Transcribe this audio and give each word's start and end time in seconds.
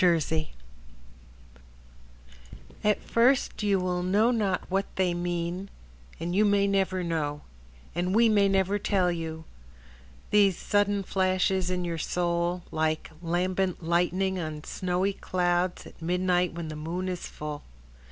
Faith 0.01 0.15
Matheny 0.31 0.53
At 2.83 3.03
first 3.03 3.61
you 3.61 3.79
will 3.79 4.01
know 4.01 4.31
not 4.31 4.63
what 4.67 4.87
they 4.95 5.13
mean, 5.13 5.69
And 6.19 6.33
you 6.33 6.43
may 6.43 6.65
never 6.65 7.03
know, 7.03 7.41
And 7.93 8.15
we 8.15 8.27
may 8.27 8.49
never 8.49 8.79
tell 8.79 9.11
you:— 9.11 9.45
These 10.31 10.57
sudden 10.57 11.03
flashes 11.03 11.69
in 11.69 11.85
your 11.85 11.99
soul, 11.99 12.63
Like 12.71 13.11
lambent 13.21 13.83
lightning 13.83 14.39
on 14.39 14.63
snowy 14.63 15.13
clouds 15.13 15.85
At 15.85 16.01
midnight 16.01 16.53
when 16.55 16.69
the 16.69 16.75
moon 16.75 17.07
is 17.07 17.27
full. 17.27 17.61